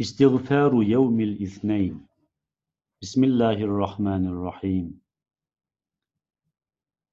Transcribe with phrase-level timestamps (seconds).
[0.00, 2.06] استغفار يوم الاثنين.
[3.02, 5.00] بسم الله الرحمن الرحيم.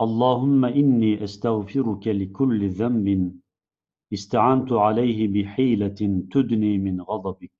[0.00, 3.40] اللهم إني أستغفرك لكل ذنب
[4.12, 7.52] استعنت عليه بحيلة تدني من غضبك.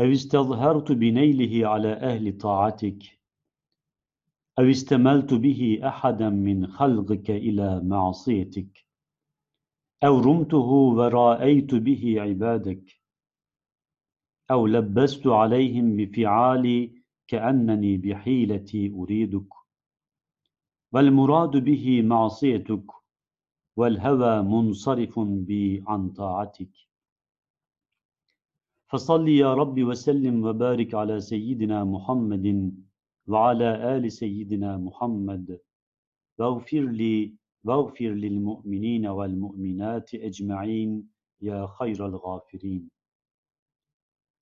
[0.00, 3.20] أو استظهرت بنيله على أهل طاعتك.
[4.58, 8.86] أو استملت به أحدا من خلقك إلى معصيتك.
[10.04, 10.68] أو رمته
[10.98, 13.01] ورأيت به عبادك.
[14.50, 16.92] أو لبست عليهم بفعالي
[17.28, 19.48] كأنني بحيلتي أريدك.
[20.92, 22.84] والمراد به معصيتك
[23.76, 26.70] والهوى منصرف بي عن طاعتك.
[28.86, 32.74] فصل يا رب وسلم وبارك على سيدنا محمد
[33.26, 35.60] وعلى آل سيدنا محمد.
[36.38, 41.08] واغفر لي واغفر للمؤمنين والمؤمنات أجمعين
[41.40, 42.90] يا خير الغافرين.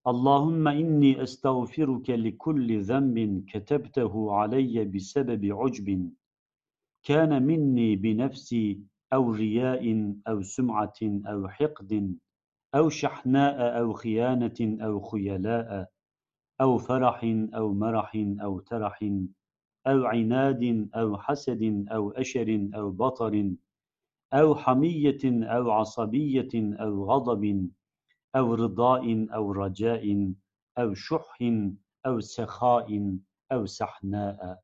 [0.06, 6.10] اللهم إني أستغفرك لكل ذنب كتبته علي بسبب عجب
[7.02, 8.80] كان مني بنفسي
[9.12, 12.16] أو رياء أو سمعة أو حقد
[12.74, 15.90] أو شحناء أو خيانة أو خيلاء
[16.60, 17.24] أو فرح
[17.54, 19.04] أو مرح أو ترح
[19.86, 23.52] أو عناد أو حسد أو أشر أو بطر
[24.32, 27.70] أو حمية أو عصبية أو غضب
[28.36, 30.34] أو رضاء أو رجاء
[30.78, 31.38] أو شح
[32.06, 33.18] أو سخاء
[33.52, 34.60] أو سحناء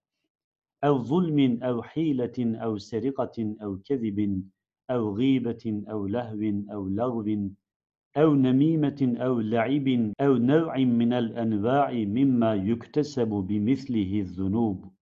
[0.84, 4.42] أو ظلم أو حيلة أو سرقة أو كذب
[4.90, 7.50] أو غيبة أو لهو أو لغو
[8.16, 14.92] أو نميمة أو لعب أو نوع من الأنواع مما يكتسب بمثله الذنوب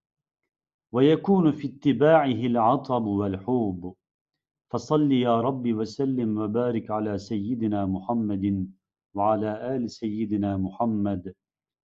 [0.93, 3.97] ويكون في اتباعه العطب والحوب
[4.75, 8.71] فصل يا رب وسلم وبارك على سيدنا محمد
[9.15, 11.35] وعلى آل سيدنا محمد.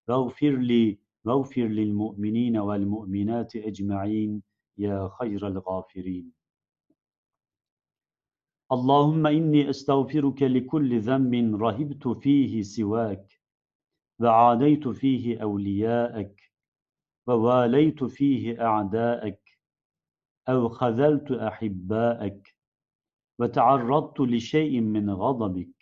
[0.09, 4.43] واغفر لي واغفر للمؤمنين والمؤمنات أجمعين
[4.79, 6.33] يا خير الغافرين.
[8.73, 13.41] اللهم إني أستغفرك لكل ذنب رهبت فيه سواك
[14.21, 16.53] وعاديت فيه أولياءك
[17.27, 19.59] وواليت فيه أعداءك
[20.49, 22.60] أو خذلت أحباءك
[23.41, 25.77] وتعرضت لشيء من غضبك.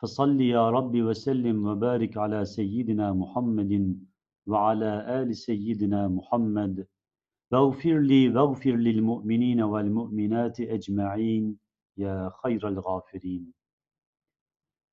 [0.00, 4.00] فصل يا رب وسلم وبارك على سيدنا محمد
[4.46, 6.86] وعلى آل سيدنا محمد.
[7.52, 11.58] واغفر لي واغفر للمؤمنين والمؤمنات أجمعين
[11.96, 13.52] يا خير الغافرين.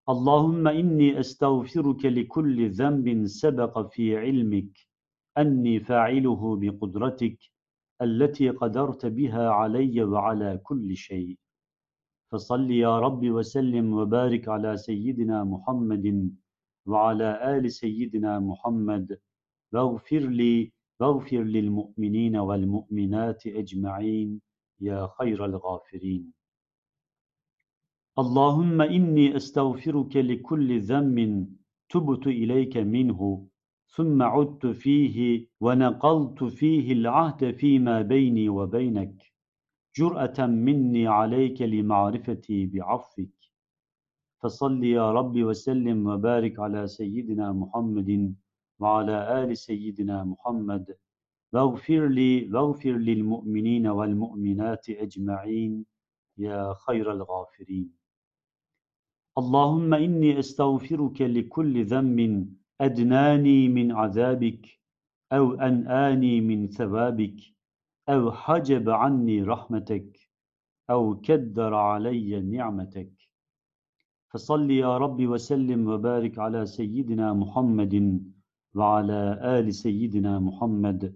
[0.09, 4.74] اللهم إني أستغفرك لكل ذنب سبق في علمك.
[5.38, 7.38] أني فاعله بقدرتك
[8.02, 11.38] التي قدرت بها علي وعلى كل شيء.
[12.35, 16.06] فصل يا رب وسلم وبارك على سيدنا محمد
[16.85, 19.19] وعلى آل سيدنا محمد.
[19.73, 24.41] واغفر لي واغفر للمؤمنين والمؤمنات أجمعين
[24.81, 26.34] يا خير الغافرين.
[28.19, 31.47] اللهم إني أستغفرك لكل ذنب
[31.90, 33.47] تبت إليك منه
[33.88, 39.34] ثم عدت فيه ونقلت فيه العهد فيما بيني وبينك.
[39.98, 43.36] جرأة مني عليك لمعرفتي بعفوك.
[44.44, 48.36] فصل يا رب وسلم وبارك على سيدنا محمد
[48.80, 50.98] وعلى آل سيدنا محمد.
[51.54, 55.86] واغفر لي واغفر للمؤمنين والمؤمنات أجمعين
[56.38, 57.90] يا خير الغافرين.
[59.38, 62.20] اللهم إني أستغفرك لكل ذنب
[62.82, 64.80] أدناني من عذابك
[65.32, 67.55] أو أنآني من ثوابك.
[68.10, 70.20] أو حجب عني رحمتك
[70.90, 73.12] أو كدر علي نعمتك
[74.30, 78.24] فصل يا رب وسلم وبارك على سيدنا محمد
[78.76, 81.16] وعلى آل سيدنا محمد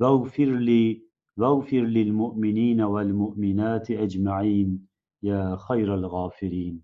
[0.00, 1.02] واغفر لي
[1.36, 4.86] واغفر للمؤمنين والمؤمنات أجمعين
[5.22, 6.82] يا خير الغافرين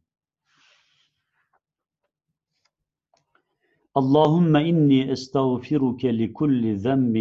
[3.96, 7.17] اللهم إني أستغفرك لكل ذنب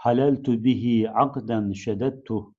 [0.00, 2.52] حللت به عقدا شددته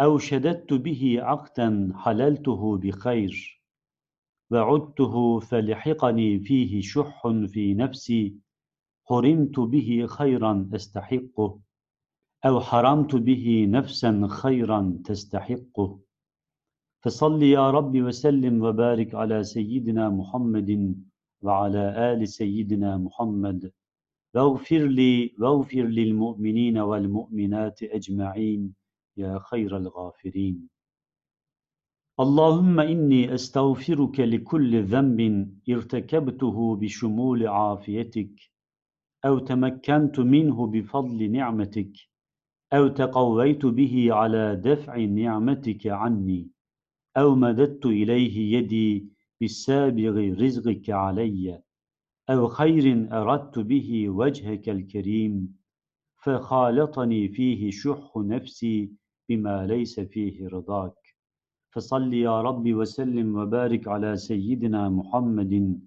[0.00, 3.62] أو شددت به عقدا حللته بخير
[4.50, 7.22] وعدته فلحقني فيه شح
[7.52, 8.34] في نفسي
[9.08, 11.60] حرمت به خيرا أستحقه
[12.46, 15.98] أو حرمت به نفسا خيرا تستحقه.
[17.02, 20.96] فصل يا رب وسلم وبارك على سيدنا محمد
[21.42, 23.72] وعلى آل سيدنا محمد.
[24.36, 28.74] واغفر لي واغفر للمؤمنين والمؤمنات أجمعين
[29.16, 30.68] يا خير الغافرين.
[32.20, 35.20] اللهم إني أستغفرك لكل ذنب
[35.70, 38.34] ارتكبته بشمول عافيتك
[39.24, 41.92] أو تمكنت منه بفضل نعمتك
[42.72, 46.48] أو تقويت به على دفع نعمتك عني
[47.16, 49.08] أو مددت إليه يدي
[49.40, 51.65] بالسابغ رزقك علي.
[52.30, 55.56] أو خير أردت به وجهك الكريم
[56.22, 58.90] فخالطني فيه شح نفسي
[59.28, 61.16] بما ليس فيه رضاك.
[61.70, 65.80] فصل يا رب وسلم وبارك على سيدنا محمد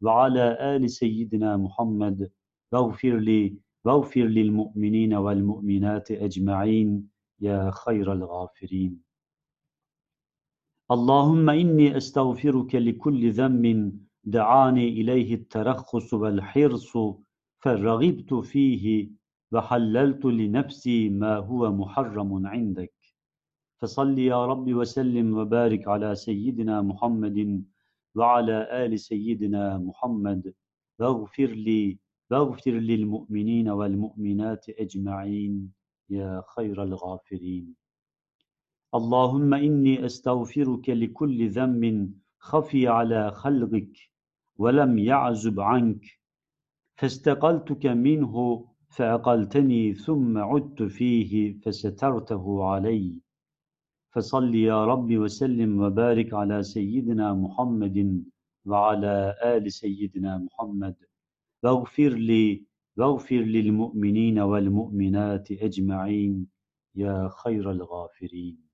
[0.00, 2.30] وعلى آل سيدنا محمد.
[2.72, 7.08] واغفر لي واغفر للمؤمنين والمؤمنات أجمعين
[7.40, 9.00] يا خير الغافرين.
[10.90, 13.92] اللهم إني أستغفرك لكل ذنب
[14.24, 16.92] دعاني إليه الترخص والحرص
[17.58, 19.10] فرغبت فيه
[19.52, 22.94] وحللت لنفسي ما هو محرم عندك.
[23.80, 27.64] فصل يا رب وسلم وبارك على سيدنا محمد
[28.14, 30.54] وعلى آل سيدنا محمد.
[30.98, 31.98] واغفر لي
[32.30, 35.72] واغفر للمؤمنين والمؤمنات أجمعين
[36.10, 37.74] يا خير الغافرين.
[38.94, 44.11] اللهم إني أستغفرك لكل ذنب خفي على خلقك
[44.58, 46.04] ولم يعزب عنك.
[46.96, 53.20] فاستقلتك منه فأقلتني ثم عدت فيه فسترته علي.
[54.10, 58.24] فصل يا رب وسلم وبارك على سيدنا محمد
[58.64, 60.96] وعلى آل سيدنا محمد.
[61.62, 62.64] واغفر لي
[62.96, 66.46] واغفر للمؤمنين والمؤمنات أجمعين
[66.94, 68.71] يا خير الغافرين.